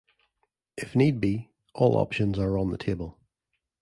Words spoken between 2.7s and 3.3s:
the table.